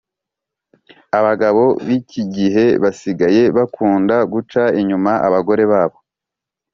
abagabo 1.19 1.63
bikigihe 1.87 2.65
basigaye 2.83 3.41
bakunda 3.57 4.15
guca 4.33 4.63
inyuma 4.79 5.11
abagore 5.27 5.63
babo 5.71 5.97